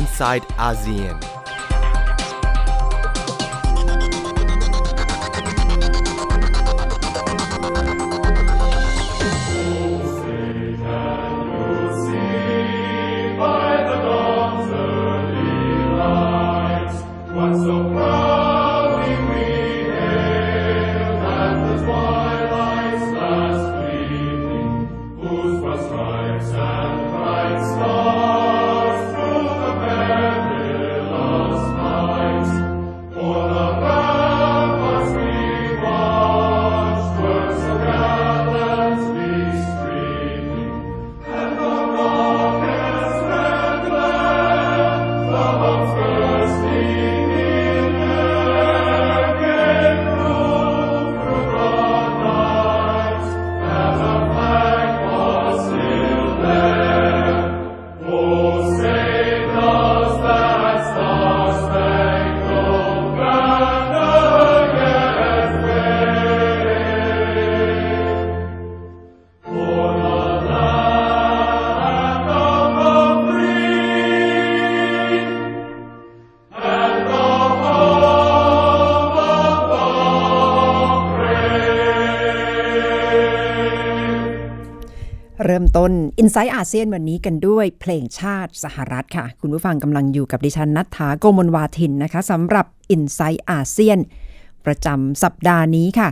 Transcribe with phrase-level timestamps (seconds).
[0.00, 1.39] inside ASEAN.
[85.76, 93.98] ต้น i n s i ซต์อาเซียนวันนี้กันด้วยเพลงชาติสหรัฐค่ะ คุณผู้ฟังกำลังอยู่กับดิฉันนัทธาโกมลวาทินนะคะสำหรับ i n s i ซต์อาเซียน
[94.66, 96.08] ประจำสัปดาห์นี้ค่ะ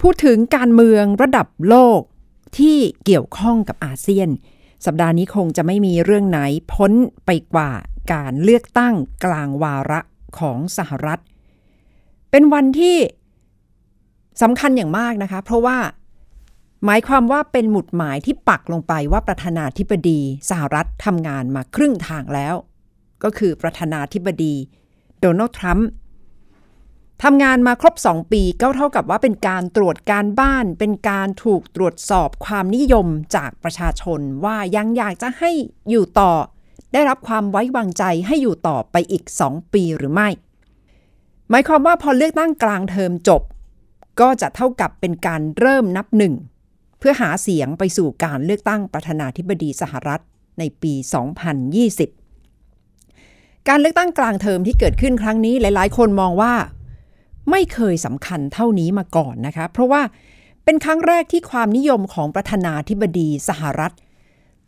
[0.00, 2.00] พูดถึงการเมืองระดับโลก
[2.58, 4.28] ที่เกี่ยวข้องกับอาเซียน
[4.86, 6.40] สัปดาห์นี้คงจะไม่มีเรื่องไหน
[6.72, 6.92] พ้น
[7.26, 7.70] ไปกว่า
[8.12, 10.00] การเลือกตั้งกลางวาระ
[10.38, 11.20] ของสหรัฐ
[12.30, 12.96] เป็นวันที่
[14.42, 15.78] สำคัญอย่างมากนะคะ เพราะว่า
[16.84, 22.54] หมายความว่าเป็นหมุดหมายที่ปักลงไปว่าประธานาธิบดีสหรัฐทำงานมาครึ่งทางแล้ว
[23.22, 24.54] ก็คือประธานาธิบดี
[25.20, 25.88] โดนัลด์ทรัมป์
[27.22, 33.06] ทำงานมาครบสองปีก็เท่ากับว่าเป็นการตรวจการบ้าน เป็นการถูกตรวจสอบความนิยม
[33.36, 35.50] จากประชาชนว่ายังอยากจะให้
[35.90, 36.32] อยู่ต่อ
[36.92, 40.28] ได้รับความไว้วางใจให้อยู่ต่อไปอีกสองปีหรือไม่
[41.50, 43.42] หมายความว่าพอเลือกตั้งกลางเทอมจบ
[44.20, 46.34] ก็จะเท่ากับเป็นการเริ่มนับหนึ่ง
[46.98, 50.22] เพื่อหาเสียงไปสู่การเลือกตั้งประธานาธิบดีสหรัฐ
[50.58, 50.92] ในปี
[52.50, 56.54] 2020 การเลือกตั้งกลางเทอมที่เกิดขึ้นครั้งนี้หลาย ๆ คนมองว่า
[57.50, 60.02] ไม่เคยสำคัญเท่านี้มาก่อนนะคะ เพราะว่า
[60.64, 63.92] เป็นครั้งแรกที่ความนิยมของประธานาธิบดีสหรัฐ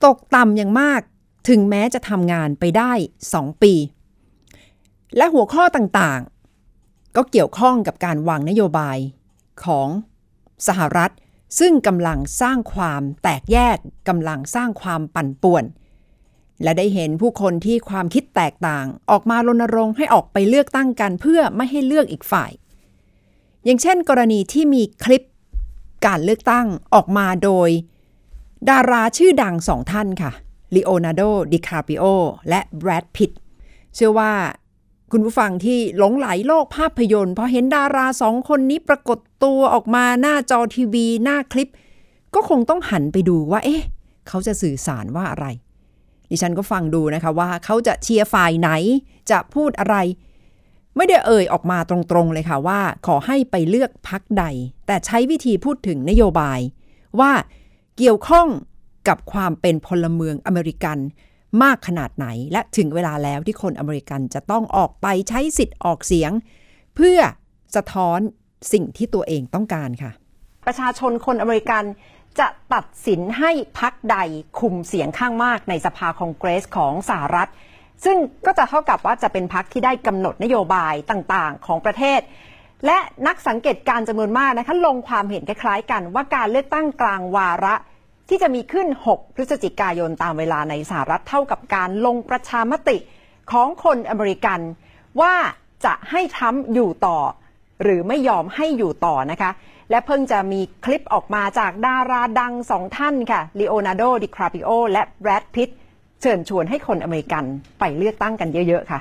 [0.04, 1.00] ตกต่ำอย่างมาก
[1.48, 2.92] ถึงแม้จะทำงานไปได้
[3.28, 3.74] 2 ปี
[5.16, 8.98] และหัวข้อต่างๆ ก็เกี่ยวข้องกับการวางนโยบาย
[9.64, 9.88] ของ
[10.68, 11.12] สหรัฐ
[11.58, 13.78] ซึ่งกำลังสร้างความแตกแยก
[14.08, 15.64] กำลังสร้างความปั่นป่วน
[16.62, 22.50] และได้เห็นผู้คนที่ความคิดแตกต่างออกมารณรงค์ให้ออกไปเลือกตั้งกันเพื่อไม่ให้เลือกอีกฝ่าย
[23.64, 25.22] อย่างเช่น กรณีที่มีคลิป
[26.06, 27.68] การเลือกตั้งออกมาโดย
[28.70, 30.32] ดาราชื่อดังสองท่านค่ะ
[30.74, 31.22] ลีโอนาร์โด
[31.52, 32.04] ดิคาปิโอ
[32.48, 33.30] และแบรดพิต
[33.94, 34.32] เชื่อว่า
[35.12, 41.72] คุณผู้ฟังที่หลงไหลโลกภาพยนตร์พอเห็นดาราสองคนนี้ปรากฏตัวออกมาหน้าจอทีวี หน้าคลิป
[42.34, 43.82] ก็คงต้องหันไปดูว่า เอ๊ะ
[44.28, 45.46] เขาจะสื่อสารว่าอะไร
[46.30, 48.70] ดิฉันก็ฟังดูนะคะว่าเขาจะเชียร์ฝ่ายไหน
[49.30, 49.96] จะพูดอะไร
[50.96, 54.44] ไม่ได้เอ่ยออกมาตรงๆเลยค่ะว่า ขอให้ไปเลือกพักใด
[54.86, 56.60] แต่ใช้วิธีพูดถึงนโยบาย
[57.20, 57.32] ว่า
[57.98, 58.48] เกี่ยวข้อง
[59.08, 60.98] กับความเป็นพลเมืองอเมริกัน
[61.62, 66.32] มากขนาดไหน และถึงเวลาแล้วที่คนอเมริกันจะต้องออกไปใช้สิทธิ์ออกเสียง
[66.96, 67.18] เพื่อ
[67.76, 68.18] สะท้อน
[68.72, 70.10] สิ่งที่ตัวเองต้องการค่ะ
[70.66, 71.84] ประชาชนคนอเมริกัน
[72.40, 74.16] จะตัดสินให้พักใด
[74.60, 77.50] คุมเสียงข้างมากในสภาคองเกรสของสหรัฐ
[78.04, 82.20] ซึ่งก็จะเท่ากับว่าจะเป็นพักที่ได้กำหนดนโยบายต่างๆ ของประเทศ
[82.86, 87.74] และนักสังเกตการจำนวนมากนะคะลงความเห็นคล้ายๆกันว่าการเลือกตั้งกลางวาระ
[88.28, 92.96] ที่จะมีขึ้น 6 พฤศจิกายนตามเวลาในสหรัฐเท่ากับการลงประชามติ
[93.52, 94.60] ของคนอเมริกัน
[95.20, 95.34] ว่า
[95.84, 97.18] จะให้ทรัมป์อยู่ต่อ
[97.82, 99.50] หรือไม่ยอมให้อยู่ต่อนะคะ
[99.90, 105.68] และเพิ่งจะมีคลิปออกมาจากดาราดังสองท่านค่ะลีโอนาร์โดดิคาปิโอและแบรดพิต
[106.20, 107.44] เชิญชวนให้คนอเมริกัน
[107.80, 109.00] ไปเลือกตั้งกันเยอะ ๆ ค่ะ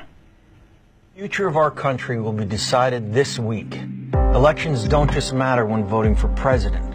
[1.17, 3.71] future of our country will be decided this week.
[4.39, 6.85] Elections don't just matter when voting for president.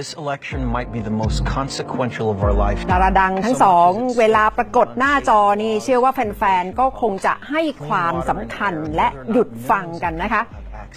[0.00, 2.80] This election might be the most consequential of our life.
[2.92, 10.42] ดาราดังทั้งสอง เวลาปรากฏหน้าจอนี่เชื่อว่าแฟนๆ ก็คงจะให้ความสำคัญและหยุดฟังกันนะคะ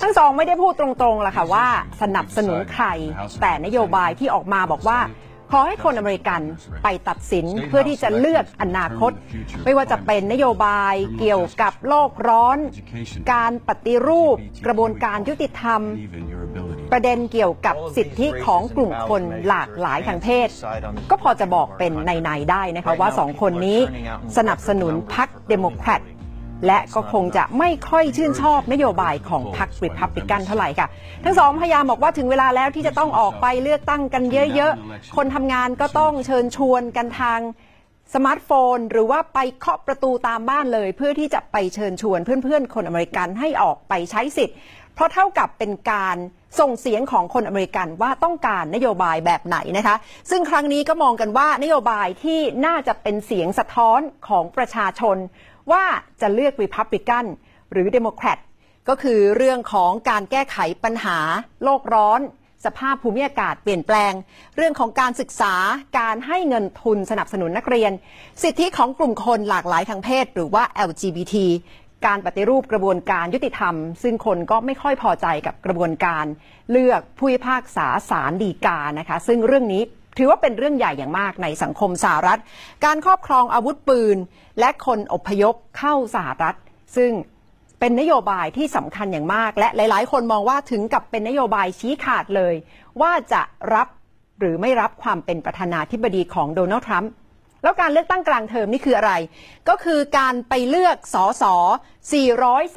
[0.02, 1.68] ทั้งสองไม่ได้พูดตรงๆล่ะค่ะว่า
[2.02, 2.86] สนับสนุนใคร
[3.42, 5.00] แต่นโยบายที่ออกมาบอกว่า
[5.52, 6.42] ขอให้คนอเมริกัน
[6.84, 9.12] ไปตัดสินเพื่อที่จะเลือกอนาคต
[9.66, 12.58] ไม่ว่าจะเป็นนโยบายเกี่ยวกับโลกร้อน
[13.34, 15.82] การปฏิรูปกระบวนการยุติธรรม
[16.92, 20.48] ประเด็นเกี่ยวกับสิทธิของกลุ่มคนหลากหลายทางเพศ
[21.10, 23.80] ก็พอจะบอกเป็นในๆได้นะคะว่าสองคนนี้
[24.38, 26.02] สนับสนุนพรรคเดโมแครต
[26.66, 30.88] และก็คงจะไม่ค่อยชื่นชอบนโยบายของพรรคริพับลิกันเท่าไหร่ค่ะ
[31.24, 34.24] ทั้งสองพยายามบอกว่าถึงเวลาแล้วที่จะต้องออกไปเลือกตั้งกัน
[34.56, 37.40] เยอะๆ คนทำงานก็ต้องเชิญชวนกันทาง
[38.14, 44.58] สมาร์ทโฟน หรือว่าไปเคาะประตูตามบ้านเลย เพื่อที่จะไปเชิญชวนเพื่อนๆ คนอเมริกันให้ออกไปใช้สิทธิ์
[44.94, 46.18] เพราะเท่ากับเป็นการ
[46.60, 49.96] ส่งเสียงของคนอเมริกันว่าต้องการนโยบายแบบไหนนะคะ
[50.30, 55.18] ซึ่งครั้งนี้ก็มองกันว่านโยบายที่น่าจะเป็นเสียงสะท้อนของประชาชน
[55.72, 55.86] ว่า
[56.22, 57.26] จะเลือกริพับลิกัน
[57.72, 58.40] หรือเดโมแครต
[58.90, 61.20] ก็คือเรื่องของการแก้ไขปัญหา
[61.64, 62.22] โลกร้อน
[62.66, 64.14] สภาพภูมิอากาศเปลี่ยนแปลง
[64.56, 65.56] เรื่องของการศึกษา
[66.00, 67.92] การให้เงินทุนสนับสนุนนักเรียน
[68.44, 71.36] สิทธิของกลุ่มคนหลากหลายทางเพศ หรือว่า LGBT
[72.06, 76.26] การปฏิรูปกระบวนการยุติธรรม ซึ่งคนก็ไม่ค่อยพอใจกับกระบวนการ
[76.72, 79.84] เลือกผู้พิพากษาศาลฎีกานะคะ ซึ่งเรื่องนี้
[80.18, 82.40] ถือว่าเป็นเรื่องใหญ่อย่างมากในสังคมสหรัฐ
[82.86, 84.18] การครอบครองอาวุธปืน
[84.60, 86.56] และคนอพยพเข้าสหรัฐ
[86.96, 87.12] ซึ่ง
[87.80, 92.54] เป็นนโยบายที่สำคัญอย่างมาก และหลาย ๆ คนมองว่าถึงกับเป็นนโยบายชี้ขาดเลย
[93.02, 93.42] ว่าจะ
[93.74, 93.88] รับ
[94.40, 97.12] หรือไม่รับความเป็นประธานาธิบดีของโดนัลด์ทรัมป์
[97.64, 99.14] แล้วการเลือกตั้งกลางเทอมนี่คืออะไร
[99.70, 101.44] ก็คือการไปเลือกสส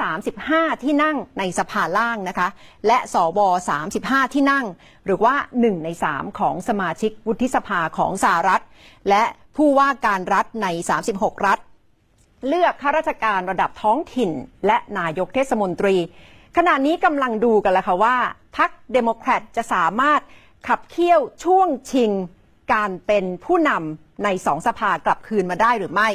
[0.00, 2.48] 435 ที่นั่งในสภาล่างนะคะ
[2.86, 3.40] และสว
[3.86, 4.66] 35 ที่นั่ง
[5.06, 8.62] หรือว่า 1 ใน 3 ของสมาชิกวุฒิสภาของสหรัฐ
[9.08, 9.24] และ
[9.56, 10.66] ผู้ว่าการรัฐใน
[11.06, 11.58] 36 รัฐ
[12.48, 14.30] เลือกข้าราชการระดับท้องถิ่น
[14.66, 15.96] และนายกเทศมนตรี
[16.56, 18.16] ขณะนี้กำลังดูกันแล้วค่ะว่า
[18.56, 20.20] พรรคเดโมแครตจะสามารถ
[20.68, 22.10] ขับเคี่ยวช่วงชิง
[22.74, 26.08] การเป็นผู้นำ ในสองสภากลับคืนมาได้หรือไม่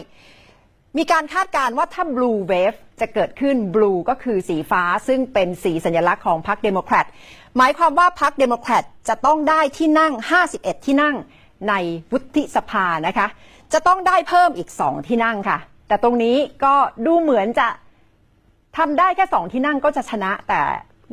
[0.98, 7.06] มีการคาดการณ์ว่าถ้า Blue Wave จะเกิดขึ้น Blue ก็คือสีฟ้าซึ่งเป็นสีสัญลักษณ์ของพรรคเดโมแครต
[7.58, 10.14] หมายความว่าพรรคเดโมแครตจะต้องได้ที่นั่ง
[10.50, 11.16] 51 ที่นั่ง
[11.70, 11.74] ใน
[12.12, 13.28] วุฒิสภานะคะ
[13.74, 15.58] จะต้องได้เพิ่มอีก 2 ที่นั่งค่ะ
[15.88, 16.76] แต่ตรงนี้ก็
[17.06, 17.68] ดูเหมือนจะ
[18.78, 20.62] ทำได้แค่ 2 ที่นั่งก็จะชนะแต่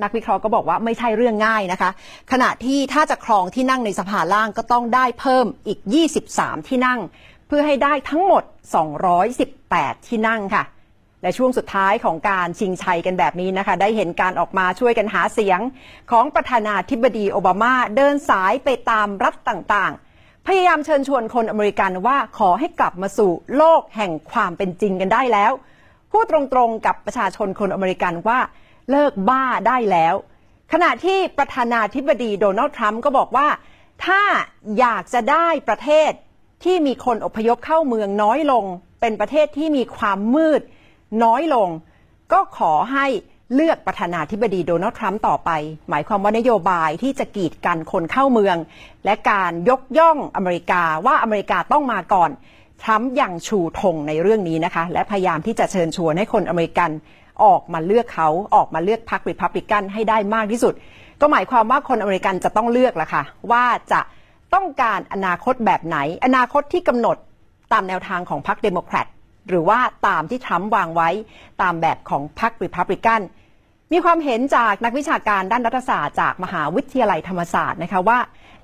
[0.03, 1.91] นักวิเคราะห์ก็บอกว่าไม่ใช่เรื่องง่ายนะคะ
[2.33, 5.79] ขณะที่ถ้าจะครองที่นั่งในสภาล่างก็ต้องได้เพิ่มอีก
[6.25, 7.01] 23 ที่นั่ง
[7.47, 8.43] เพื่อให้ได้ทั้งหมด
[9.27, 10.65] 218 ที่นั่งค่ะ
[11.23, 15.61] และช่วงสุดท้ายของการชิงชัยกันแบบนี้นะคะ ได้เห็นการออกมาช่วยกันหาเสียง
[16.11, 25.53] ของประธานาธิบดีโอบามาเดินสายไปตามรัฐต่างๆ พยายามเชิญชวนคนอเมริกันว่าขอให้กลับมาสู่โลกแห่งความเป็นจริงกันได้แล้ว
[26.13, 28.39] พูดตรงๆกับประชาชนคนอเมริกันว่า
[28.91, 30.15] เลิกบ้าได้แล้ว
[30.73, 33.49] ขณะที่ประธานาธิบดีโดนัลด์ทรัมป์ก็บอกว่า
[34.05, 34.23] ถ้า
[34.79, 36.11] อยากจะได้ประเทศ
[36.65, 38.65] ที่มีคนอพยพเข้าเมืองน้อยลง
[39.01, 40.63] เป็นประเทศที่มีความมืด
[41.25, 41.69] น้อยลง
[42.33, 43.07] ก็ขอให้
[43.55, 45.51] เลือกประธานาธิบดีโดนัลด์ทรัมป์ต่อไป
[45.89, 48.57] หมายความว่านโยบายที่จะกีดกันคนเข้าเมือง
[49.05, 52.31] และการยกย่องอเมริกาว่าอเมริกาต้องมาก่อน
[52.83, 56.91] ทรัมป์ยังชูธงในเรื่องนี้นะคะ และพยายามที่จะเชิญชวนให้คนอเมริกัน
[57.45, 60.75] ออกมาเลือกเขาออกมาเลือกพรรคริพับลิกันให้ได้มากที่สุด
[61.21, 64.01] ก็หมายความว่าคนอเมริกันจะต้องเลือกละค่ะ ว่าจะ
[64.55, 67.17] ต้องการอนาคตแบบไหน อนาคตที่กำหนด
[67.73, 69.07] ตามแนวทางของพรรคเดโมแครต
[69.49, 71.11] หรือว่าตามที่ทรัมป์วางไว้
[71.63, 73.21] ตามแบบของพรรคริพับลิกัน
[73.93, 78.19] มีความเห็นจากนักวิชาการด้านรัฐศาสตร์จากมหาวิทยาลัยธรรมศาสตร์นะคะว่า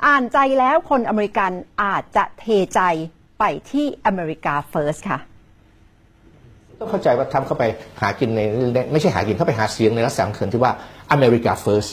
[0.07, 2.45] อ่านใจแล้วคนอเมริกันอาจจะเท
[2.75, 2.81] ใจ
[3.39, 5.19] ไปที่ America First ค่ะ
[6.81, 7.65] ต้องเข้าใจว่าทรัมป์เข้าไป
[8.01, 8.41] หากินใน
[8.93, 10.73] ไม่ใช่หากินเข้าไปหาเสียงในลักษณะเชิงที่ว่า
[11.13, 11.87] America First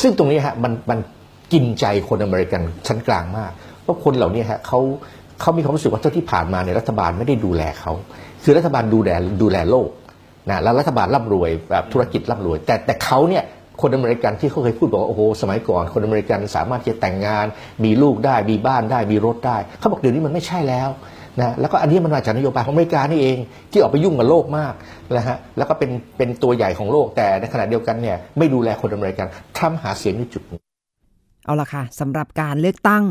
[0.00, 0.98] ซึ่งตรงนี้ฮะมันมัน
[1.52, 3.50] กินใจคนอเมริกันชั้นกลางมาก
[3.82, 4.80] เพราะคนเหล่านี้ฮะเขา
[5.40, 7.92] เขามีความรู้สึกว่าเท่าที่ผ่านมาในยรัฐบาลไม่ได้ดูแลเขา
[8.42, 9.10] คือรัฐบาลดูแล
[9.42, 9.88] ดูแลโลก
[10.50, 13.44] นะแล้วรัฐบาลร่ำรวยแบบธุรกิจร่ำรวย แต่แต่เขาเนี่ย
[13.80, 17.46] คนอเมริกันที่เขาเคยพูดบอกว่าโอ้โหสมัยก่อน คนอเมริกันสามารถจะแต่งงาน
[17.84, 20.88] มีลูกได้มีบ้านได้มีรถได้ เขาบอกเดี๋ยวนี้มันไม่ใช่แล้ว
[21.40, 23.38] นะแล้วก็อันนี้มันมาจากนโยบายของอเมริกานี่เอง
[23.72, 24.74] ที่ออกไปยุ่งกับโลกมาก
[25.16, 29.26] นะฮะแล้วก็เป็นเป็นตัวใหญ่ของโลกแต่ในขณะเดียวกันเนี่ยไม่ดูแลคนอเมริกัน
[29.58, 30.60] ทำหาเสียงในจุดนี้
[31.44, 33.04] เอาละค่ะสำหรับการเลือกตั้ง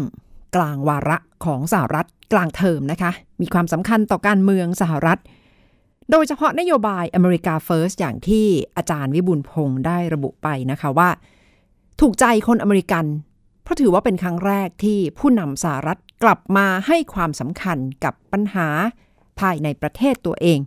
[0.56, 3.12] กลางวาระของสหรัฐกลางเทอมนะคะ
[3.42, 5.20] มีความสำคัญต่อการเมืองสหรัฐ
[6.12, 8.46] โดยเฉพาะนโยบาย America First อย่างที่
[8.78, 11.10] อาจารย์วิบุญพงศ์ได้ระบุไปนะคะว่า
[12.02, 13.06] ถูกใจคนอเมริกัน
[13.72, 18.68] เพราะถือว่าเป็นครั้งแรกที่ผู้นำสหรัฐกลับมาให้ความสำคัญกับปัญหา
[19.40, 20.60] ภายในประเทศตัวเอง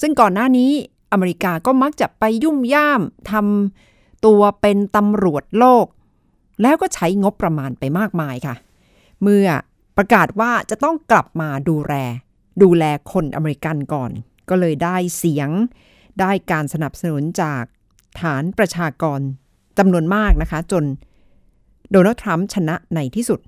[0.00, 0.70] ซึ่งก่อนหน้านี้
[1.12, 5.86] อเมริกาก็มักจะไปยุ่มย่ามทำตัวเป็นตำรวจโลก
[6.62, 8.56] แล้วก็ใช้งบประมาณไปมากมายค่ะ
[9.22, 9.46] เมื่อ
[9.96, 11.94] ประกาศว่าจะต้องกลับมาดูแล
[12.62, 14.10] ดูแลคนอเมริกันก่อน
[14.48, 15.50] ก็เลยได้เสียง
[16.20, 17.62] ได้การสนับสนุนจาก
[18.20, 19.20] ฐานประชากร
[19.78, 20.84] จำนวนมากนะคะ จน
[21.92, 23.40] โดนัลด์ทรัมป์ชนะในที่สุด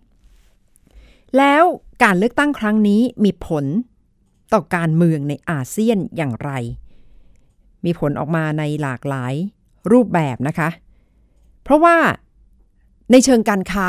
[1.36, 1.62] แล้ว
[2.02, 3.64] การเลือกตั้งครั้งนี้มีผล
[4.52, 6.50] ต่อการเมืองในอาเซียนอย่างไร
[7.84, 9.34] มีผลออกมาในหลากหลาย
[9.92, 10.68] รูปแบบนะคะ
[11.62, 11.96] เพราะว่า
[13.10, 13.88] ในเชิงการค้า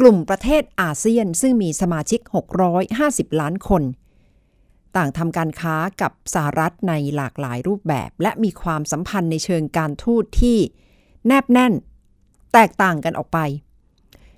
[0.00, 2.20] กลุ่มประเทศอาเซียนซึ่งมีสมาชิก
[2.80, 3.82] 650 ล้านคน
[4.96, 10.58] ต่างทำการค้ากับสหรัฐในหลากหลายรูปแบบ และมีความสัมพันธ์ในเชิงการทูตที่
[11.26, 11.72] แนบแน่น
[12.56, 13.38] แตกต่างกันออกไป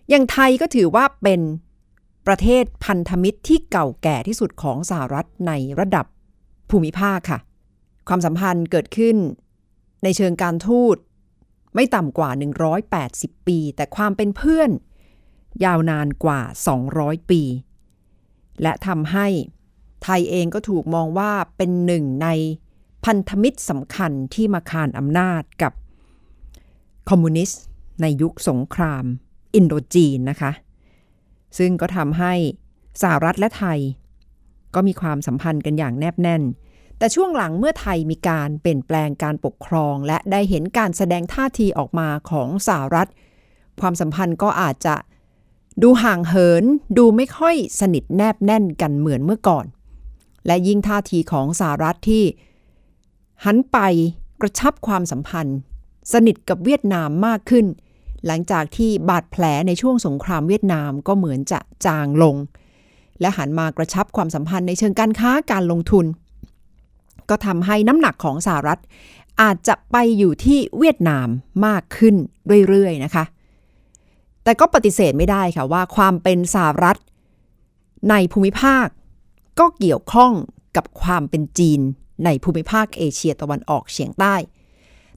[0.08, 1.40] อย่างไทยก็ถือว่าเป็น
[2.26, 6.06] ประเทศพันธมิตรที่เก่าแก่ที่สุดของสหรัฐในระดับ
[6.70, 7.40] ภูมิภาคค่ะ
[8.08, 9.16] ความสัมพันธ์เกิดขึ้น
[10.02, 10.96] ในเชิงการทูต
[11.74, 12.30] ไม่ต่ำกว่า
[12.88, 14.70] 180 ปี แต่ความเป็นเพื่อน
[15.64, 16.40] ยาวนานกว่า
[16.86, 17.42] 200 ปี
[18.62, 19.26] และทำให้
[20.02, 22.28] ไทยเองก็ถูกมองว่าเป็นหนึ่งใน
[23.04, 25.72] พันธมิตรสำคัญที่มาคานอำนาจกับ
[27.10, 27.62] คอมมิวนิสต์
[28.00, 29.04] ในยุคสงคราม
[29.54, 30.52] อินโดจีนนะคะ
[31.58, 32.34] ซึ่งก็ทำให้
[33.02, 33.78] สหรัฐและไทย
[34.74, 36.42] ก็มีความสัมพันธ์กันอย่างแนบแน่น
[36.98, 43.08] แต่ช่วงหลังเมื่อไทยมีการเปลี่ยนแปลงการปกครอง และได้เห็นการแสดงท่าทีออกมาของสหรัฐ
[43.80, 44.94] ความสัมพันธ์ก็อาจจะ
[45.82, 46.64] ดูห่างเหิน
[46.98, 49.66] ดูไม่ค่อยสนิทแนบแน่นกันเหมือนเมื่อก่อน
[50.46, 52.24] และยิ่งท่าทีของสหรัฐที่
[53.44, 53.78] หันไป
[54.40, 55.58] กระชับความสัมพันธ์
[56.12, 57.66] สนิทกับเวียดนามมากขึ้น
[58.26, 62.36] หลังจากที่บาดแผลในช่วงสงครามเวียดนามก็เหมือนจะจางลง
[63.20, 66.06] และหันมากระชับความสัมพันธ์ในเชิงการค้าการลงทุน
[67.30, 68.80] ก็ทำให้น้ำหนักของสหรัฐ
[69.40, 71.28] อาจจะไปอยู่ที่เวียดนาม
[71.66, 72.14] มากขึ้น
[72.68, 73.24] เรื่อยๆนะคะ
[74.44, 76.96] แต่ก็ปฏิเสธไม่ได้ค่ะว่าความเป็นสหรัฐ
[78.10, 78.86] ในภูมิภาค
[79.58, 80.32] ก็เกี่ยวข้อง
[80.76, 81.80] กับความเป็นจีน
[82.24, 84.34] ในภูมิภาคเอเชียตะวันออกเฉียงใต้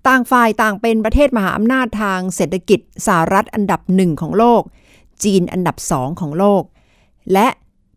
[0.08, 4.62] ต่างฝ่ายต่างเป็นประเทศมหาอำนาจทางเศรษฐกิจสหรัฐอันดับหนึ่งของโลก
[5.24, 6.64] จีนอันดับสองของโลก
[7.34, 7.48] และ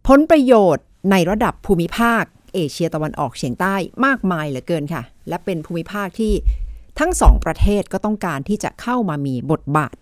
[0.06, 2.22] ผลประโยชน์ในระดับภูมิภาค
[2.54, 6.32] เอเชียตะวันออกเฉียงใต้มากมายเหลือเกินค่ะ และเป็นภูมิภาคที่
[6.98, 9.94] ทั้งสองประเทศก็ต้องการที่จะเข้ามามีบทบาท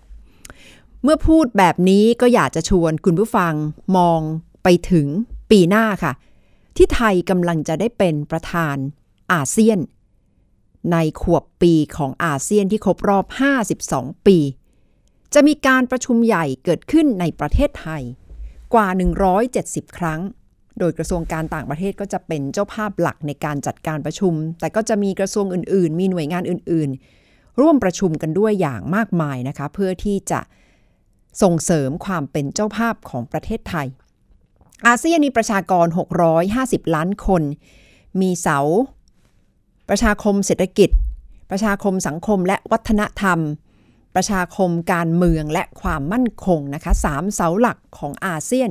[1.03, 3.55] เมื่อพูดแบบนี้ก็อยากจะชวนคุณผู้ฟัง
[3.97, 4.21] มอง
[4.63, 5.07] ไปถึง
[5.51, 6.13] ปีหน้าค่ะ
[6.77, 8.77] ที่ไทยกำลังจะได้เป็นประธาน
[9.33, 9.79] อาเซียน
[10.93, 13.25] ในขวบปีของอาเซียนที่ครบรอบ
[13.75, 14.39] 52 ปี
[15.35, 18.03] จะมีการประชุมใหญ่เกิดขึ้นในประเทศไทย
[18.75, 18.89] กว่า
[19.43, 20.21] 170 ครั้ง
[20.79, 26.91] โดยกระทรวงการต่างประเทศก็จะเป็นเจ้าภาพหลักในการจัดการประชุม แต่ก็จะมีกระทรวงอื่น ๆ มีหน่วยงานอื่น
[27.25, 30.41] ๆ ร่วมประชุมกันด้วยอย่างมากมายนะคะ เพื่อที่จะ
[31.43, 33.87] ส่งเสริมความเป็นเจ้าภาพของประเทศไทย
[34.87, 35.87] อาเซียนมีประชากร
[36.41, 37.43] 650 ล้านคน
[38.21, 38.59] มีเสา
[39.95, 40.91] ประชาคมเศรษฐกิจ
[41.51, 43.39] ประชาคมสังคมและวัฒนธรรม
[44.15, 48.71] ประชาคมการเมืองและความมั่นคงนะคะสามเสาหลักของอาเซียน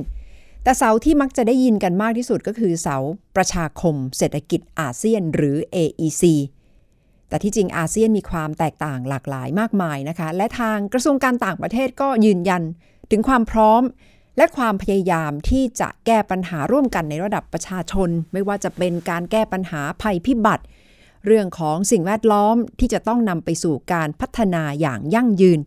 [0.62, 2.96] แต่เสาที่มักจะได้ยินกันมากที่สุดก็คือเสา
[3.36, 6.22] ประชาคมเศรษฐกิจอาเซียนหรือ AEC
[7.28, 12.62] แต่ที่จริงอาเซียนมีความแตกต่างหลากหลายมากมายนะคะ และทางกระทรวงการต่างประเทศก็ยืนยัน
[13.10, 13.82] ถึงความพร้อม
[14.36, 20.64] และความพยายามที่จะแก้ปัญหาร่วมกันในระดับประชาชน ไม่ว่าจะเป็นการแก้ปัญหาภัยพิบัติ
[21.26, 25.60] เรื่องของสิ่งแวดล้อมที่จะต้องนำไปสู่การพัฒนาอย่างยั่งยืน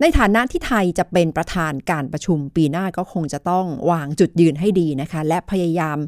[0.00, 5.98] ในฐานะที่ไทยจะเป็นประธานการประชุมปีหน้าก็คงจะต้องวางจุดยืนให้ดีนะคะ และพยายาม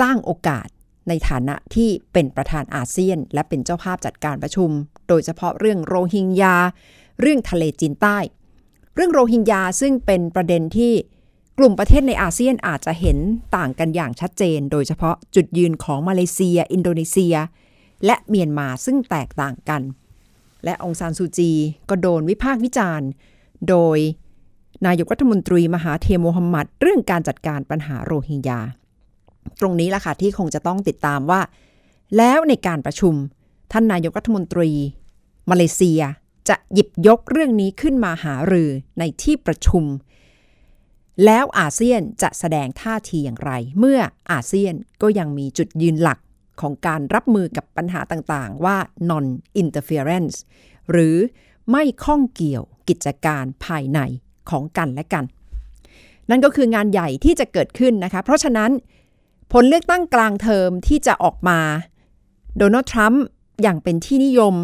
[0.00, 0.68] สร้างโอกาส
[1.08, 4.70] ในฐานะที่เป็นประธานอาเซียน และเป็นเจ้าภาพจัดการประชุม
[5.08, 6.56] โดยเฉพาะเรื่องโรฮิงญา
[7.20, 8.18] เรื่องทะเลจีนใต้
[8.94, 10.92] เรื่องโรฮิงญาซึ่งเป็นประเด็นที่
[11.58, 13.18] กลุ่มประเทศในอาเซียนอาจจะเห็น
[13.56, 17.34] ต่างกันอย่างชัดเจน โดยเฉพาะจุดยืนของมาเลเซีย อินโดนีเซีย
[18.06, 19.82] และเมียนมาซึ่งแตกต่างกัน
[20.64, 21.52] และองซานซูจี
[21.88, 23.08] ก็โดนวิพากษ์วิจารณ์
[23.68, 23.98] โดย
[24.86, 28.60] นายกรัฐมนตรีมหาเทโมฮัมหมัดเรื่องการจัดการปัญหาโรฮิงญา
[29.60, 31.40] ตรงนี้ล่ะค่ะที่คงจะต้องติดตามว่า
[32.16, 33.14] แล้วในการประชุม
[33.72, 34.70] ท่านนายกรัฐมนตรี
[35.50, 36.02] มาเลเซีย
[36.48, 39.84] จะหยิบยกเรื่องนี้ขึ้นมาหารือในที่ประชุม
[41.24, 44.00] แล้วอาเซียนจะแสดงท่าทีอย่างไร เมื่อ
[44.32, 46.18] อาเซียนก็ยังมีจุดยืนหลัก
[46.60, 48.76] ของการรับมือกับปัญหาต่างๆ ว่า
[49.10, 49.26] non
[49.62, 50.36] interference
[50.90, 51.16] หรือ
[51.70, 54.00] ไม่ข้องเกี่ยวกิจการภายใน
[54.50, 55.24] ของกันและกัน
[56.30, 58.70] นั่นก็คืองานใหญ่ที่จะเกิดขึ้นนะคะ เพราะฉะนั้น
[59.52, 61.60] ผลเลือกตั้งกลางเทอมที่จะออกมา
[62.58, 63.24] โดนัลด์ทรัมป์
[63.62, 64.54] อย่างเป็นที่นิยม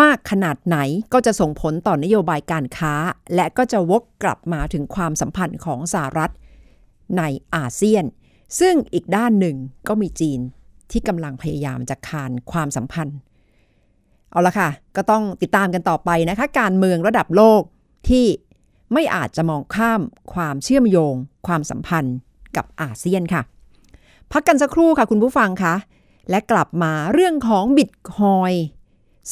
[0.00, 0.76] มากขนาดไหน
[1.12, 2.94] ก็จะส่งผลต่อนโยบายการค้า
[3.34, 6.32] และก็จะวกกลับมาถึงความสัมพันธ์ของสหรัฐ
[7.18, 7.22] ใน
[7.54, 8.04] อาเซียน
[8.60, 9.56] ซึ่งอีกด้านหนึ่ง
[9.88, 10.40] ก็มีจีน
[10.90, 13.16] ที่กำลังพยายามจะคานความสัมพันธ์
[14.30, 17.62] เอาละค่ะ ก็ต้องติดตามกันต่อไปนะคะ การเมืองระดับโลก
[18.08, 18.26] ที่
[18.92, 20.00] ไม่อาจจะมองข้าม
[20.34, 21.14] ความเชื่อมโยง
[21.46, 22.16] ความสัมพันธ์
[22.56, 23.42] กับอาเซียนค่ะ
[24.32, 25.74] พักกันสักครู่ค่ะคุณผู้ฟังคะ
[26.30, 28.52] และกลับมาเรื่องของบิตคอย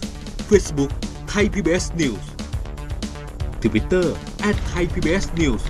[0.50, 0.92] Facebook
[1.32, 2.26] Thai PBS News
[3.66, 4.08] Twitter
[4.72, 5.64] @thaipbsnews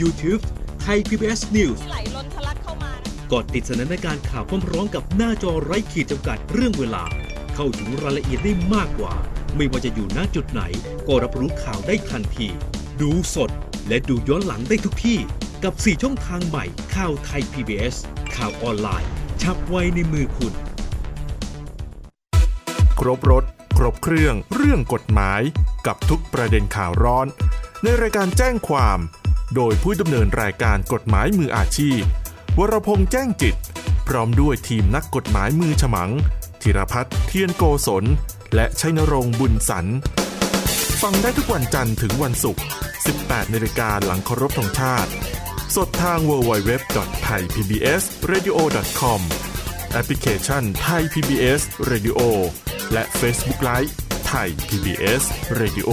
[0.00, 0.42] YouTube
[0.84, 2.92] Thai PBS News ไหลล้นทะลักเข้ามา
[3.32, 7.04] กดติดสนันในการข่าวพร้อมๆกับหน้าจอไร้ขีดจำกัดเรื่องเวลา
[7.54, 9.14] เข้าถึงรายละเอียดได้มากกว่า
[9.56, 10.62] ไม่ว่าจะอยู่ณจุดไหน
[11.06, 12.48] ก็รับรู้ข่าวได้ทันที
[13.00, 13.50] ดูสด
[13.88, 15.18] และดูย้อนหลังได้ทุกที่
[15.64, 17.94] กับ 4 ช่องทางใหม่ข่าวไทย PBS
[18.36, 19.10] ข่าวออนไลน์
[19.42, 20.52] ชับไว้ในมือคุณ
[23.00, 23.44] ครบรถ
[23.78, 25.40] ครบเครื่องเรื่องกฎหมาย
[25.86, 27.26] กับทุกประเด็นข่าวร้อน
[27.82, 28.98] ในรายการแจ้งความ
[29.54, 32.00] โดยผู้ดำเนินรายการกฎหมายมืออาชีพ
[32.58, 33.54] วรพงษ์แจ้งจิต
[34.08, 36.10] พร้อมด้วยทีมนักกฎหมายมือฉมัง
[36.62, 38.04] ธีรพัฒน์เทียนโกศล
[38.54, 39.86] และชัยนรงค์บุญสัน
[41.02, 42.62] ฟังได้ทุกวันจันทร์ถึงวันศุกร์
[43.08, 45.10] 18นาฬิกาหลังเคารพธงชาติ
[45.76, 49.20] สดทาง www.thaipbsradio.com
[49.92, 52.20] แอปพลิเคชัน Thai PBS Radio
[52.92, 53.92] และ Facebook Live
[54.30, 55.22] Thai PBS
[55.60, 55.90] Radio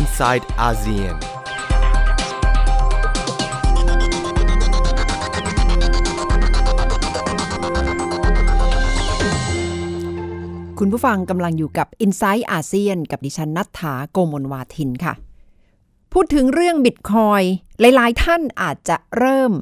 [0.00, 1.16] inside ASEAN.
[10.78, 15.14] คุณผู้ฟังกำลังอยู่กับ i n s i ซต์อาเซียนกับดิฉันนัทธาโกมลวาทินค่ะ
[16.18, 17.42] พูดถึงเรื่องบิตคอย
[17.80, 19.52] หลาย ๆ ท่านอาจจะเริ่ม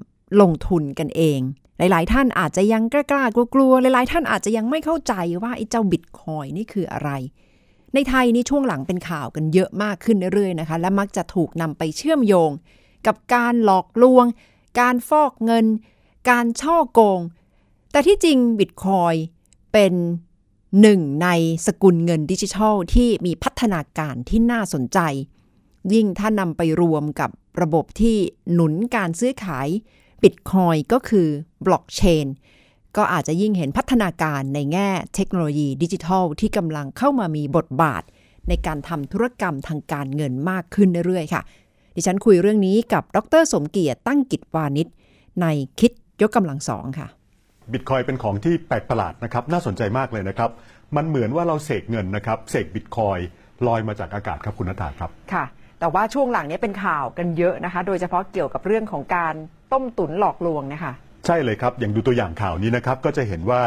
[0.41, 1.41] ลงทุนกันเอง
[1.79, 7.11] หลาย ๆ ท่านอาจจะยังกล้าๆกลัวๆหลายๆ ท่านอาจจะยังไม่เข้าใจว่าไอ้เจ้าบิตคอยนี่คืออะไร
[7.95, 12.51] ในไทยนี่ช่วงหลังเป็นข่าวกันเยอะมากขึ้นเรื่อย ๆ นะคะ และมักจะถูกนำไปเชื่อมโยง
[13.07, 14.27] กับการหลอกลวง
[14.81, 15.67] การฟอกเงิน
[16.31, 17.21] การช่อโกง
[17.91, 19.15] แต่ที่จริงบิตคอย
[19.73, 19.93] เป็น
[20.81, 21.29] หนึ่งใน
[21.67, 25.01] สกุลเงินดิจิทัลที่มีพัฒนาการที่น่าสนใจ
[25.93, 27.31] ยิ่งถ้านำไปรวมกับ
[27.63, 28.17] ระบบที่
[28.53, 29.69] หนุนการซื้อขาย
[30.23, 31.29] บิตคอยก็คือ
[31.67, 32.27] บล็อกเชน
[32.97, 38.03] ก็อาจจะยิ่งเห็นพัฒนาการในแง่เทคโนโลยีดิจิทัล ที่กำลังเข้ามามีบทบาท
[38.49, 41.43] ในการทำธุรกรรมทางการเงินมากขึ้นเรื่อยๆค่ะ
[41.97, 44.87] ดิฉันคุยเรื่องนี้กับดรสมเกียรติตั้งกิจวานิช
[45.41, 45.47] ใน
[45.81, 45.93] คิด
[46.23, 47.09] ยกกำลังสองค่ะ
[47.73, 50.51] บิตคอยเป็นของที่แปลกประหลาดนะครับน่าสนใจมากเลยนะครับ
[50.97, 53.19] มันเหมือนว่าเราเสกเงินนะครับเสกบิตคอย
[53.67, 55.45] ลอยมาจากอากาศครับคุณนัทธาครับค่ะ
[55.85, 59.35] แต่ว่าช่วงหลังนี้เป็นข่าวกันเยอะนะคะ โดยเฉพาะเกี่ยวกับเรื่องของการ
[59.73, 60.93] ต้มตุ๋นหลอกลวงนะคะ
[61.27, 63.63] ใช่เลยครับ อย่างดูตัวอย่างข่าวนี้นะครับ ก็จะเห็นว่า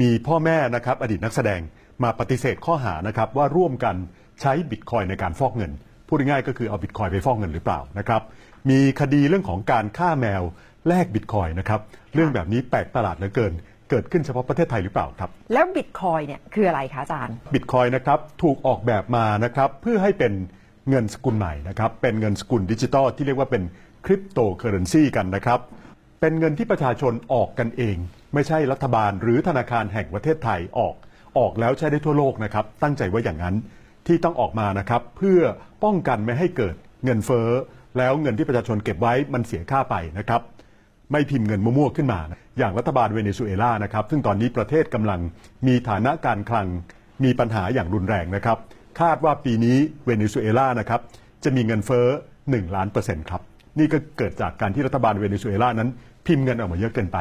[0.00, 1.60] มีพ่อแม่นะครับอดีตนักแสดง
[2.02, 3.96] มาปฏิเสธข้อหานะครับว่าร่วมกัน
[4.40, 5.72] ใช้บิตคอยในการฟอกเงิน
[6.08, 8.22] พูดง่ายๆก็คือเอาบิตคอยไปฟอกเงินหรือเปล่านะครับ
[8.70, 10.42] มีคดีเรื่องของการฆ่าแมว
[10.88, 11.80] แลกบิตคอยนะครับ
[12.14, 13.52] เรื่องแบบนี้แปลกประหลาดเหลือเกิน
[13.90, 20.32] เกิดขึ้นเฉพาะประเทศไทยหรือเปล่าครับ แล้วบิตคอยเนี่ยคืออะไรคะอาจารย์ บิตคอยนะครับถูกออกแบบมานะครับเพื่อให้เป็น
[20.90, 23.62] เงินสกุลใหม่นะครับ เป็นเงินสกุลดิจิตอลที่เรียกว่าเป็น
[24.04, 25.60] คริปโตเคอร์เรนซีกันนะครับ
[26.20, 27.96] เป็นเงินที่ประชาชนออกกันเอง
[28.34, 30.94] ไม่ใช่รัฐบาลหรือธนาคารแห่งประเทศไทยออก
[31.38, 33.54] ออกแล้วใช้ได้ทั่วโลกนะครับ ตั้งใจไว้อย่างนั้น
[34.06, 35.40] ที่ต้องออกมานะครับ เพื่อ
[35.84, 37.48] ป้องกันไม่ให้เกิดเงินเฟ้อ
[37.98, 40.42] แล้วเงินที่ประชาชนเก็บไว้มันเสียค่าไปนะครับ
[41.12, 42.20] ไม่พิมพ์เงินมั่วๆขึ้นมา
[42.58, 45.20] อย่างรัฐบาลเวเนซุเอลานะครับ ซึ่งตอนนี้ประเทศกำลัง
[45.66, 46.66] มีฐานะการคลัง
[47.24, 48.58] มีปัญหาอย่างรุนแรงนะครับ
[49.00, 49.76] คาดว่าปีนี้
[50.06, 51.00] เวเนซุเอลานะครับ
[51.44, 52.06] จะมีเงินเฟ้อ
[52.42, 53.42] 1 ล้านเปอร์เซ็นต์ครับ
[53.78, 55.88] นี่ก็เกิดจากการที่รัฐบาลเวเนซุเอลานั้น
[56.26, 57.18] พิมพ์เงินออกมาเยอะเกินไป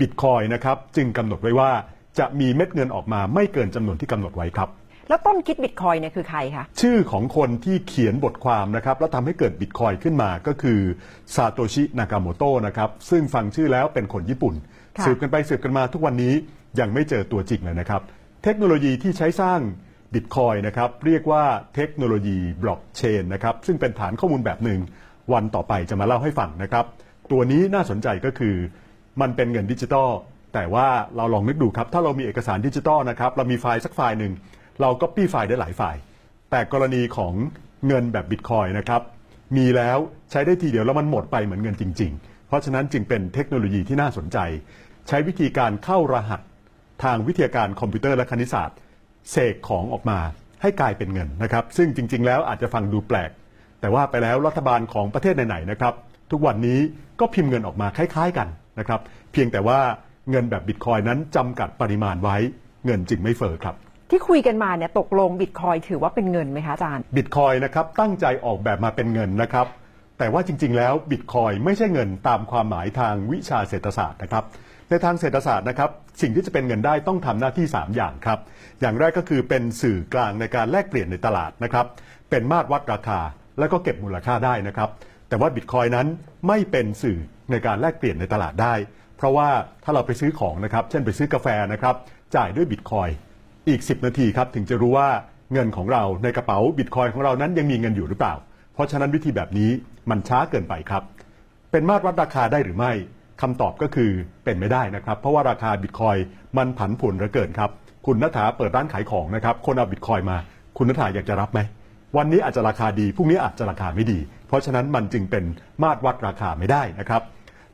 [0.00, 1.70] บิตคอยน์นะครับจึงกำหนดไว้ว่า
[2.18, 4.68] จะมีเม็ดเงินออกมาไม่เกินจำนวนที่กำหนดไว้ครับ
[5.08, 10.80] แล้วต้นคิดบิตคอยน์เนี่ยคือใครคะชื่อของคนที่เขียนบทความนะครับแล้วทำให้เกิดบิตคอยน์ขึ้นมาก็คือ
[11.34, 14.54] ซาโตชินากาโมโตะนะครับซึ่งฟังชื่อแล้วเป็นคนญี่ปุ่น
[14.98, 16.34] ค่ะสืบกันไปสืบกันมาทุกวันนี้
[16.80, 18.02] ยังไม่เจอตัวจริงเลยนะครับ
[18.44, 19.60] เทคโนโลยีที่ใช้สร้าง
[20.14, 21.44] บิตคอยน์นะครับเรียกว่า
[21.74, 24.80] เทคโนโลยีบล็อกเชนนะครับซึ่งเป็นฐานข้อมูลแบบหนึ่ง
[25.32, 26.84] วันต่อไปจะมาเล่าให้ฟังนะครับ
[27.30, 28.56] ตัวนี้น่าสนใจก็คือ
[29.20, 30.10] มันเป็นเงินดิจิตอล
[30.54, 34.32] แต่ว่าเราลองนึกดูครับ ถ้าเรามีเอกสารดิจิตอลนะครับเรามีไฟล์สักไฟล์หนึ่ง
[34.80, 36.00] เราก๊อปปี้ไฟล์ได้หลายไฟล์
[36.50, 37.32] แต่กรณีของ
[37.86, 39.02] เงินแบบบิตคอยน์นะครับ
[39.56, 39.98] มีแล้ว
[40.30, 44.38] ใช้ได้ทีเดียวแล้วมันหมดไปเหมือนเงินจริง ๆ เพราะฉะนั้นจึงเป็นเทคโนโลยีที่น่าสนใจ
[45.08, 46.40] ใช้วิธีการเข้ารหัส
[47.04, 48.76] ทางวิทยาการคอมพิวเตอร์และคณิตศาสตร์
[49.30, 50.18] เสกของออกมา
[50.62, 53.30] ให้กลายเป็นเงินนะครับ ซึ่งจริง ๆ แล้วอาจจะฟังดูแปลก
[53.80, 55.94] แต่ว่าไปแล้วรัฐบาลของประเทศไหนๆนะครับ
[56.30, 56.78] ทุกวันนี้
[57.20, 59.00] ก็พิมพ์เงินออกมาคล้าย ๆ กันนะครับ
[59.32, 59.78] เพียงแต่ว่า
[60.30, 62.36] เงินแบบบิตคอยนั้นจำกัดปริมาณไว้
[62.86, 63.74] เงินจึงไม่เฟอ้อครับ
[64.10, 69.66] ที่คุยกันมาเนี่ยตกลงบิตคอยถือว่าเป็นเงินไหมคะอาจารย์บิตคอยนะครับตั้งใจออกแบบมาเป็นเงินนะครับ
[70.18, 74.44] แต่ว่าจริง ๆ แล้วบิตคอยไม่ใช่เงินตามความหมายทางวิชาเศรษฐศาสตร์นะครับ
[74.92, 78.38] ในทางเศรษฐศาสตร์นะครับสิ่งที่จะเป็นเงินได้ต้องทำหน้าที่ 3 อย่างครับ
[78.80, 81.86] อย่างแรกก็คือเป็นสื่อกลางในการแลกเปลี่ยนในตลาดนะครับ
[82.30, 83.20] เป็นมาตรวัดราคา
[83.58, 84.90] แล้วก็เก็บมูลค่าได้นะครับ
[85.28, 86.06] แต่ว่าบิตคอยนั้น
[86.48, 87.18] ไม่เป็นสื่อ
[87.50, 88.74] ในการแลกเปลี่ยนในตลาดได้
[89.16, 89.48] เพราะว่า
[89.84, 91.94] ถ้าเราไปซื้อของนะครับเช่นไปซื้อกาแฟนะครับ
[92.36, 93.08] จ่ายด้วยบิตคอย
[93.68, 95.08] อีก 10 นาทีครับถึงจะรู้ว่า
[95.52, 98.34] เงินของเราในกระเป๋าบิตคอยของเรานั้นยังมีเงินอยู่หรือเปล่า
[98.74, 99.70] เพราะฉะนั้นวิธีแบบนี้
[100.10, 101.02] มันช้าเกินไปครับ
[101.70, 102.92] เป็นมาตรวัดราคาได้หรือไม่
[103.42, 104.10] คำตอบก็คือ
[104.44, 106.16] เป็นไม่ได้นะครับ เพราะว่าราคาบิตคอย
[106.56, 107.70] มันผันผวนเหลือเกินครับ
[108.06, 110.36] คุณนัฐาเปิดร้านขายของนะครับ คนเอาบิตคอยมา
[110.76, 111.60] คุณนัฐาอยากจะรับไหม
[112.16, 115.44] วันนี้อาจจะราคาดี พรุ่งนี้อาจจะราคาไม่ดี เพราะฉะนั้นมันจึงเป็น
[115.82, 117.22] มาตรวัดราคาไม่ได้นะครับ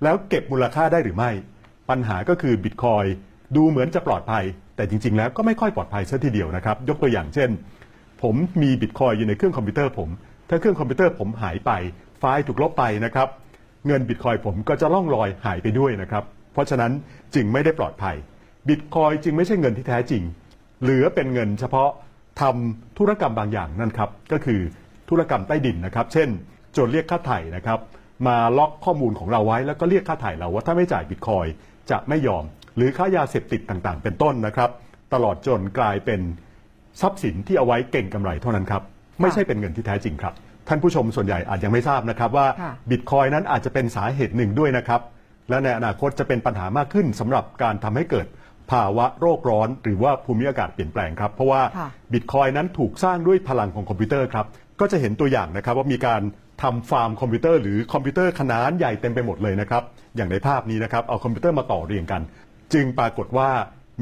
[0.02, 1.30] แล้วเก็บมูลค่าได้หรือไม่
[1.90, 3.04] ปัญหาก็คือบิตคอยน์
[3.56, 4.44] ดูเหมือนจะปลอดภัย
[4.76, 7.50] แต่จริง ๆ แล้วก็ไม่ค่อยปลอดภัยซะทีเดียวนะครับ ยกตัวอย่างเช่น
[8.22, 10.08] ผมมีบิตคอยน์อยู่ในเครื่องคอมพิวเตอร์ผม
[10.48, 11.70] ถ้าเครื่องคอมพิวเตอร์ผมหายไป
[12.18, 13.28] ไฟล์ถูกลบไปนะครับ
[13.88, 16.92] เงินบิตคอยน์ผมก็จะล่องลอยหายไปด้วยนะครับ เพราะฉะนั้น
[17.34, 18.16] จึงไม่ได้ปลอดภัย
[18.68, 20.22] บิตคอยน์จึงไม่ใช่เงินที่แท้จริง
[20.82, 21.90] เหลือเป็นเงินเฉพาะ
[22.40, 24.60] ทำธุรกรรมบางอย่างนั่นครับก็คือ
[25.08, 26.28] ธุรกรรมใต้ดินนะครับ เช่น
[26.72, 27.78] โจทย์เรียกค่าไถ่นะครับ
[28.26, 31.46] มาล็อกข้อมูลของเราไว้ แล้วก็เรียกค่าไถ่เราว่าถ้าไม่จ่ายบิตคอย
[31.90, 32.44] จะไม่ยอม
[32.76, 34.70] หรือค่ายาเสพติดต่างๆ เป็นต้นนะครับ
[35.14, 36.20] ตลอดจนกลายเป็น
[37.00, 38.82] ทรัพย์สินที่เอาไว้เก่งกำไรเท่านั้นครับ
[39.20, 40.34] ไม่ใช่เป็นเงินที่แท้จริงครับ
[40.68, 45.00] ท่านผู้ชมส่วนใหญ่อาจยังไม่ทราบนะครับว่าค่ะ บิตคอยนั้นอาจจะเป็นสาเหตุหนึ่งด้วยนะครับ
[45.48, 48.26] และในอนาคตจะเป็นปัญหามากขึ้นสำหรับการทำให้เกิด
[48.70, 54.46] ภาวะโรคร้อน หรือว่าภูมิอากาศเปลี่ยนแปลงครับ เพราะว่าค่ะ บิตคอยนั้นถูกสร้างด้วยพลังของคอมพิวเตอร์ครับ
[54.80, 56.22] ก็จะเห็นตัวอย่างนะครับว่ามีการ
[56.62, 59.82] ทำฟาร์มคอมพิวเตอร์หรือคอมพิวเตอร์ขนาดใหญ่เต็มไปหมดเลยนะครับ
[60.16, 62.22] อย่างในภาพนี้นะครับ เอาคอมพิวเตอร์มาต่อเรียงกัน
[62.72, 63.50] จึงปรากฏว่า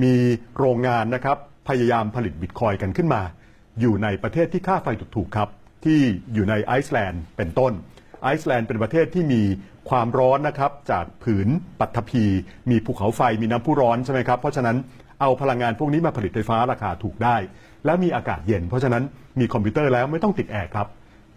[0.03, 0.15] มี
[0.59, 1.37] โรงงานนะครับ
[1.69, 3.23] พยายามผลิตบิตคอยน์กันขึ้นมา
[3.81, 5.49] อยู่ในประเทศที่ค่าไฟถูกๆครับ
[5.87, 6.01] ที่
[6.33, 7.73] อยู่ในไอซ์แลนด์เป็นต้น
[8.23, 9.43] ไอซ์แลนด์เป็นประเทศที่มี
[9.91, 11.49] ความร้อนนะครับจากผืน
[11.81, 12.25] ปฐพี
[12.71, 14.77] มีภูเขาไฟมีน้ำพุร้อนใช่ไหมครับเพราะฉะนั้น
[15.21, 17.37] เอาพลังงานพวกนี้มาผลิตไฟฟ้าราคาถูกได้
[17.85, 19.03] และมีอากาศเย็น เพราะฉะนั้น
[19.41, 20.87] มีคอมพิวเตอร์แล้วไม่ต้องติดแอร์ครับ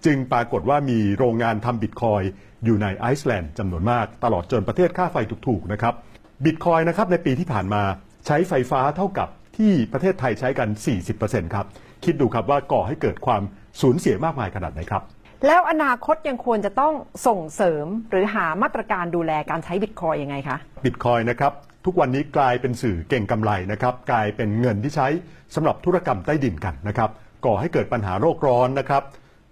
[0.05, 2.21] จึงปรากฏว่ามีโรงงานทำบิตคอยน์
[2.65, 5.93] อยู่ในไอซ์แลนด์จำนวนมาก ตลอดจนประเทศค่าไฟถูกๆนะครับ
[6.45, 7.83] บิตคอยน์นะครับในปีที่ผ่านมา
[8.25, 10.69] ใช้ไฟฟ้าเท่ากับที่ประเทศไทยใช้กัน
[11.11, 11.65] 40%ครับ
[12.03, 13.41] คิดดูครับว่าก่อให้เกิดความ
[13.81, 15.03] สูญเสียมากมายขนาดไหนครับ
[15.47, 16.93] แล้วอนาคตยังควรจะต้อง
[17.27, 21.53] ส่งเสริมหรือหามาตรการดูแลการใช้บิตคอยน์ยังไงคะบิตคอยน์นะครับ
[21.85, 25.07] ทุกวันนี้กลายเป็นสื่อเก่งกำไรนะครับกลายเป็นเงินที่ใช้
[25.55, 27.09] สำหรับธุรกรรมใต้ดินกันนะครับ
[27.45, 29.03] ก่อให้เกิดปัญหาโรคร้อนนะครับ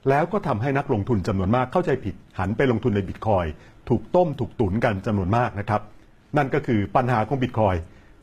[0.10, 3.46] แล้วก็ทำให้นักลงทุนจำนวนมากเข้าใจผิด หันไปลงทุนในบิตคอย
[3.90, 5.82] ถูกต้มถูกตุนกันจำนวนมากนะครับ
[6.38, 7.76] นั่นก็คือปัญหาของบิตคอย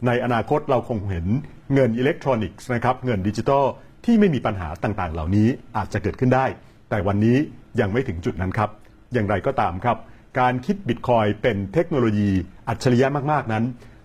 [0.06, 1.26] ในอนาคตเราคงเห็น
[1.74, 3.64] เงินอิเล็กทรอนิกส์นะครับเงินดิจิทัล
[4.04, 6.46] ที่ไม่มีปัญหาต่างๆ เหล่านี้อาจจะเกิดขึ้นได้
[6.90, 7.36] แต่วันนี้
[7.80, 8.70] ยังไม่ถึงจุดนั้นครับ
[9.12, 9.96] อย่างไรก็ตามครับ
[10.40, 12.30] การคิดบิตคอยเป็นเทคโนโลยี
[12.68, 13.64] อัจฉริยะมากๆนั้น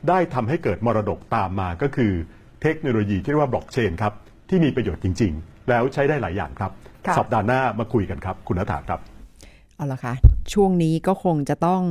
[0.10, 2.12] ได้ทำให้เกิดมรดกตามมาก็คือ
[2.62, 4.14] เทคโนโลยีที่เรียกว่าบล็อกเชนครับ
[4.50, 6.72] ที่มีประโยชน์จริง ๆ แล้วใช้ได้หลายอย่างครับ
[7.08, 9.00] ค่ะสัปดาห์หน้ามาคุยกันครับ คุณนัฐาครับ
[9.76, 10.14] เอาละค่ะ
[10.54, 11.82] ช่วงนี้ก็คงจะต้อง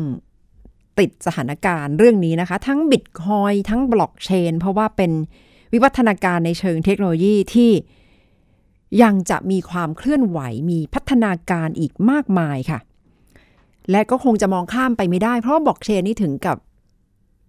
[0.99, 5.13] ติดสถานการณ์เรื่องนี้นะคะ ทั้งบิตคอยทั้งบล็อกเชนเพราะว่าเป็น
[5.73, 7.71] วิวัฒนาการในเชิงเทคโนโลยีที่
[9.03, 10.39] ยังจะมีความเคลื่อนไหว
[10.71, 12.79] มีพัฒนาการอีกมากมายค่ะ
[13.91, 16.57] และก็คงจะมองข้ามไปไม่ได้ เพราะว่าบล็อกเชนนี่ถึงกับ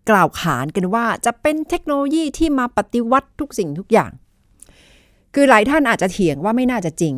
[0.09, 4.11] กล่าวขานกันว่าจะเป็นเทคโนโลยีที่มาปฏิวัติทุกสิ่งทุกอย่าง
[5.33, 7.15] คือหลายท่านอาจจะเถียงว่าไม่น่าจะจริง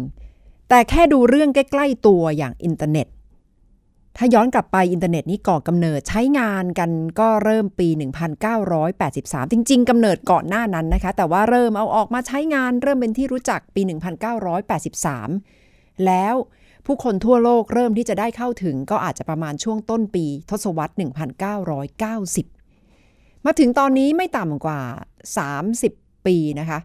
[0.70, 3.08] แต่แค่ดูเรื่องใกล้ ๆ ตัวอย่างอินเทอร์เน็ต
[4.18, 7.88] ถ้าย้อนกลับไปอินเทอร์เน็ตนี้ก่อกำเนิดใช้งานกันก็เริ่มปี
[8.90, 13.82] 1983 จริง ๆกำเนิดก่อนหน้านั้นนะคะ แต่ว่าเริ่มเอาออกมาใช้งานเริ่มเป็นที่รู้จักปี
[15.18, 16.36] 1983 แล้ว
[16.86, 20.94] ผู้คนทั่วโลกเริ่มที่จะได้เข้าถึงก็อาจจะประมาณช่วงต้นปีทศวรรษ
[22.54, 24.82] 1990 มาถึงตอนนี้ไม่ต่ำกว่า
[25.52, 26.80] 30 ปีนะคะ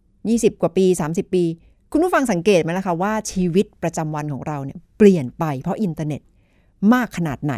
[0.00, 1.44] 20 กว่าปี 30 ปี
[1.92, 6.20] คุณผู้ฟังสังเกตไหมล่ะคะว่าชีวิตประจำวันของเราเนี่ยเปลี่ยนไปเพราะอินเทอร์เน็ต
[6.92, 7.54] มากขนาดไหน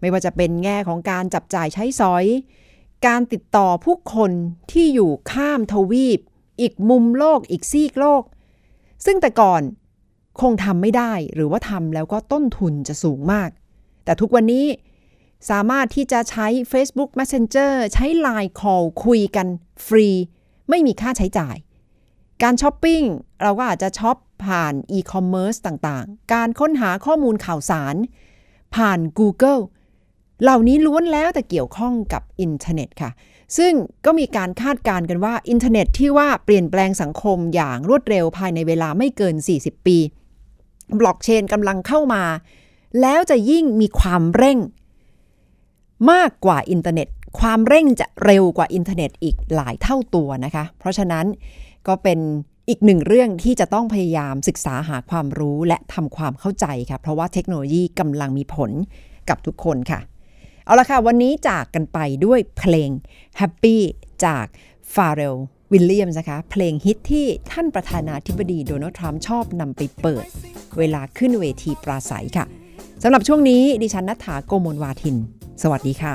[0.00, 2.24] ไม่ว่าจะเป็นแง่ของการจับจ่ายใช้สอย
[3.06, 4.30] การติดต่อผู้คน
[4.72, 6.20] ที่อยู่ข้ามทวีป
[6.60, 8.22] อีกมุมโลกอีกซีกโลก
[9.04, 9.62] ซึ่งแต่ก่อน
[10.40, 13.50] คงทำไม่ได้หรือว่าทำแล้วก็ต้นทุนจะสูงมาก
[14.04, 14.66] แต่ทุกวันนี้
[15.50, 19.46] สามารถที่จะใช้ Facebook Messenger ใช้ Line Call คุยกัน
[19.86, 20.08] ฟรี
[20.68, 21.56] ไม่มีค่าใช้จ่าย
[22.42, 23.02] การช้อปปิ้ง
[23.42, 27.94] เราก็อาจจะช็อปผ่านอีคอมเมิร์ซต่างๆ การค้นหาข้อมูลข่าวสาร
[28.76, 29.62] ผ่าน Google
[30.42, 33.10] เหล่านี้ล้วนแล้วแต่เกี่ยวข้องกับอินเทอร์เน็ตค่ะ
[33.58, 33.72] ซึ่ง
[34.04, 39.98] ก็มีการคาดการณ์กันว่าอินเทอร์เน็ตที่ว่าเปลี่ยนแปลงสังคมอย่างรวดเร็วภายในเวลาไม่เกิน 40 ปี
[40.98, 42.22] บล็อกเชนกำลังเข้ามา
[43.00, 44.58] แล้วจะยิ่งมีความเร่ง
[46.10, 47.08] มากกว่าอินเทอร์เน็ต
[47.38, 51.26] ความเร่งจะเร็วกว่าอินเทอร์เน็ตอีกหลายเท่าตัวนะคะ เพราะฉะนั้น
[51.86, 52.18] ก็เป็น
[52.70, 58.70] อีกหนึ่งเรื่องที่จะต้องพยายามศึกษาหาความรู้และทำความเข้าใจค่ะ เพราะว่าเทคโนโลยีกำลังมีผล
[59.28, 60.00] กับทุกคนค่ะ
[60.64, 62.90] เอาละค่ะ วันนี้จากกันไปด้วยเพลง
[63.40, 63.76] Happy
[64.24, 64.46] จาก
[64.94, 65.36] ฟาเรล
[65.72, 70.26] วิลเลียมนะคะ เพลงฮิตที่ท่านประธานาธิบดีโดนัลด์ทรัมป์ชอบนำไปเปิด
[70.78, 72.46] เวลาขึ้นเวทีปราศัยค่ะ
[73.02, 75.16] สำหรับช่วงนี้ดิฉันนัฐาโกโมลวาทิน
[75.62, 76.14] สวัสดีค่ะ